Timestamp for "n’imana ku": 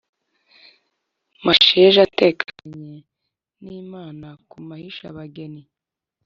3.63-4.57